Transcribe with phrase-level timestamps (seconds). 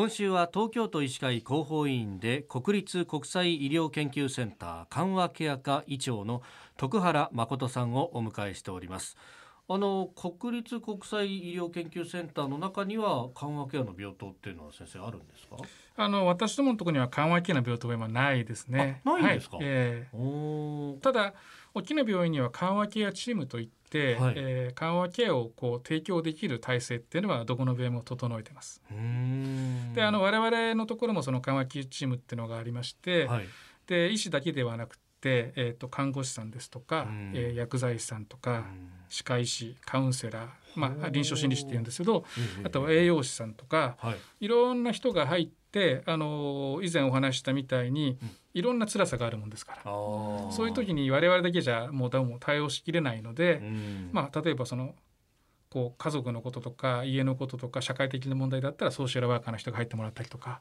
[0.00, 6.40] 今週は東京都医師会広報委員で国立国際医療研究センター緩和ケア科医長の
[6.78, 9.18] 徳原誠さんをお迎えしております。
[9.72, 15.58] あの国立国際医療研究センターの中には緩和ケアの病棟っていうのは先生あるんですか？
[15.96, 19.00] あの私どものところには緩和ケアの病棟は今ないですね。
[19.04, 19.66] ないんですか、はい。
[19.68, 21.34] えー、ただ
[21.72, 28.82] 大きな病院には緩和ケアチームといって、はい、えー、緩和ケアをこう提供できる体制っていうのはどこの病院も整えてます。
[29.94, 33.46] であの我々のところもその緩和ケアチームっていうのがありまして、はい、
[33.86, 38.64] で医師だけではなくて、えーと、看護師さんですとか、えー、薬剤師さんとか
[39.08, 42.24] 歯科医師カウンセラー、まあ、臨床心理士っていうんですけど
[42.64, 48.18] あと栄養士さんとか、はい、いろんな人が入ってあの以前お話したみたいに、
[48.54, 49.82] いろんな辛さがあるもんですから。
[49.84, 53.62] そういう時に我々だけじゃもうも対応しきれないので、
[54.10, 54.96] まあ、例えばその
[55.70, 60.60] こう家族のこととか家のこととか社会的な問題だったらソーシャルワーカーの人が入ってもらったりとか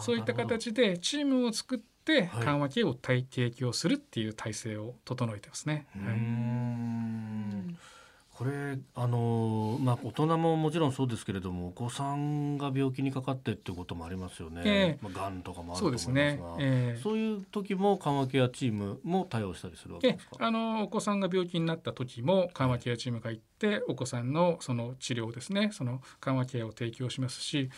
[0.00, 1.97] そういった形でチームを作って
[2.44, 5.86] 緩和系を提供するっていう体制を整えてますね。
[5.94, 6.97] はい
[8.38, 14.62] これあのまあ大人ももちろんそうですけれどもお子さんが病気にかかってっていうこともありますよね。
[14.64, 16.40] えー、まあ癌とかもあると思いますが、ね。
[16.60, 20.36] えー、そういう時も緩和ケアチームも対応したりするわけですか？
[20.38, 27.70] えー、あのお子さんが病気になった時も緩和ケアチームが行って、お子さんのその治療ですね、その緩和ケアを提供しますし、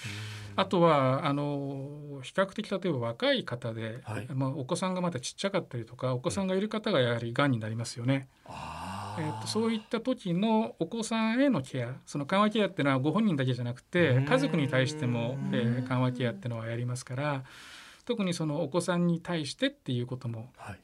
[0.57, 8.29] あとはあの比較的例えば若い方で、はい、まあお子さんがまだちっちゃかったりとか、お子さんがいる方がやはり癌になりますよね。
[8.45, 17.45] あえーと、そういった時のお子さんへのケアその緩和ケアっていうのはご本人だけじゃなくて家族に対しても、えー、緩和ケアっていうのはやりますから
[18.05, 20.81] 特にそのお子さんに対してっていうことも、はい、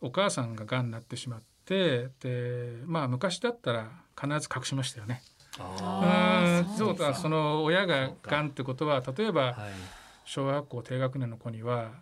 [0.00, 5.22] お母さんががんになってしまってでまあ昔だったら必ず隠しましたよね。
[5.58, 9.56] あそうだその親ががんってことは例えば、
[10.24, 11.92] 小学校低学年の子には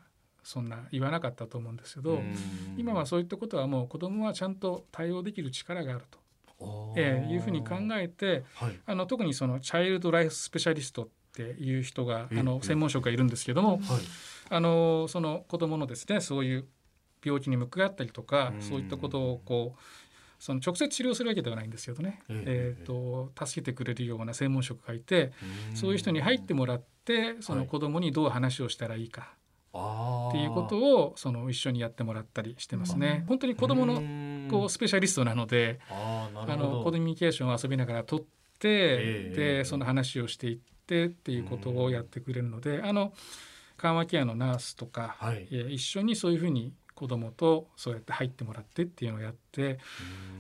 [0.43, 2.21] そんな言わなかったと思うんですけど
[2.77, 6.23] 今はそういったことはもう子どもはちゃんと対応できる力があると。
[6.97, 13.81] えー、いうふうに考えて、はい、あの特にそのチャイルドライフスペシャリストっていう人があの専門職がいるんですけども、はい、
[14.48, 16.69] あのその子どものですねそういう
[17.25, 19.81] 病気に向かったりとかそういったことをこう
[20.39, 25.33] その直接治療するわけではないんですけどね、えーと助けてくれるような専門職がいて
[25.75, 29.35] そういう人に入ってもらってその子どもにどう話をしたらいいか。
[29.72, 33.24] っていうことをその一緒にやってもらったりしてますね。
[33.27, 38.24] 本当に子供のこうスペシャリストなのであのコミュニケーションを遊びながら取っ
[38.58, 43.14] て、えー、でその話をしていってっていうことをやってくれるのであの
[43.78, 49.78] 緩和ケアのナースとか、はい、一緒にそういうふうに子供とそうやって入ってもらってっていうのをやって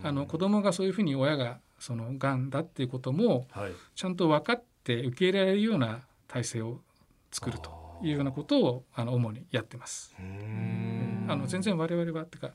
[0.02, 3.48] あの子供がそういうふうに親がそのがんだっていうことも
[3.96, 6.80] ちゃんと分かって受け入れられるような体制を
[7.32, 7.81] 作ると。
[8.02, 10.14] いうようなことをあの主にやってます。
[11.28, 12.50] あの全然我々はってか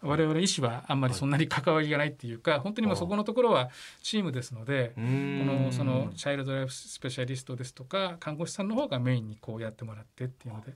[0.00, 3.70] 我々医師はあんまりそんなに関わりがないっていうか、はい、本当にもうそこのところは
[4.02, 10.72] チームですのでこのそのチャイルドライフスペシャリストですとか看護師さんの方がメインにこうやってもらってっていうので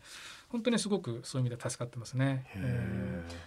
[0.48, 2.46] 本当にすごくそういう意味で助かってますね。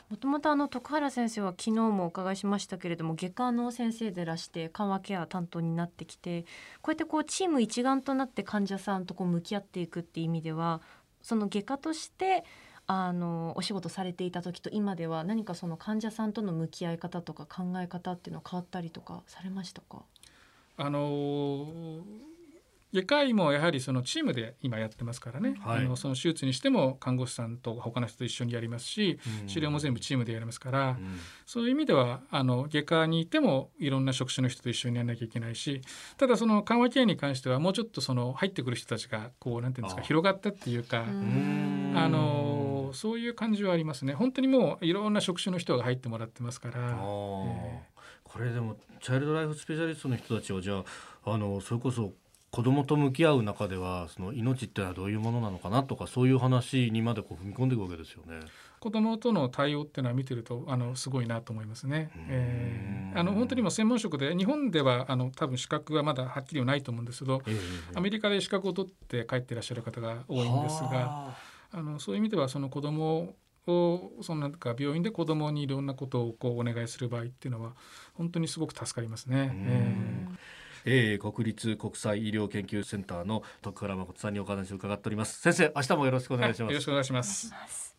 [0.09, 6.43] もともとあの徳原先生は昨日もお伺いしましたけれども外科の先生でらして緩和ケア担当になってきて
[6.81, 10.81] こうやってこうチーム一丸となって患者さんとこう向き合っていくっていう意味では
[11.21, 12.43] その外科として
[12.91, 20.01] あのお仕事されていた時と今では何かその患者さんとの向き合い方とか考え方っていうのは変わったりとかされましたか？
[20.75, 21.67] あの
[22.93, 35.81] 外科医もやはりそのチームで今やってますからね、はい、あのその手術にしても看護師さんと他の人と一緒にやりますし、うん、治療も全部チームでやりますから、うん、そういう意味ではあの外科にいてもいろんな職種の人と一緒にやらなきゃいけないし
[36.17, 44.13] ただその緩和ケアに関してはもうちょっとその入ってくる人たちがこうなんていうんですか広がったっていうかあのそういう感じはありますね。
[44.13, 46.79] 本当にもういろんな職種の人が入ってもらってますから。
[46.79, 47.79] えー、
[48.23, 50.83] これでもチャイルドライフスペシャリストの人たちはじゃ
[51.25, 52.13] ああのそれこそ
[52.51, 58.39] 子供と向き合う中ではその命ってのはどういうものなのかなとかそういう話にまでこう踏み込んでいくわけですよね。
[58.79, 62.09] 子供との対応っていうのは見てるとあのすごいなと思いますね。
[62.27, 71.35] えー、あの本当にも専門職で日本ではあの多分資格はまだはっきりはないと思うんですけど、えー、アメリカで資格を取って帰っていらっしゃる方が多いんですが
[71.71, 73.35] あのそういう意味ではその子供
[73.67, 77.73] をそのなんか病院で子供にいろんなことをこうお願いする場合っていうのは
[78.15, 79.51] 本当にすごく助かりますね。
[79.53, 85.39] えーえー、国立国際医療研究センターの徳原誠さんにお話を伺っております。
[85.41, 87.98] 先生明日もよろしくお願いします、よろしくお願いします